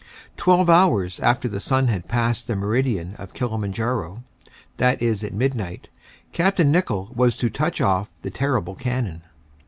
Twelve 0.35 0.67
hours 0.67 1.19
after 1.19 1.47
the 1.47 1.59
sun 1.59 1.87
had 1.89 2.07
passed 2.07 2.47
the 2.47 2.55
meridian 2.55 3.13
of 3.19 3.35
Kilimanjaro, 3.35 4.23
that 4.77 4.99
is 4.99 5.23
at 5.23 5.31
midnight, 5.31 5.89
Capt. 6.33 6.57
Nicholl 6.57 7.11
was 7.13 7.35
to 7.35 7.51
touch 7.51 7.79
off 7.79 8.09
the 8.23 8.31
terrible 8.31 8.73
cannon. 8.73 9.21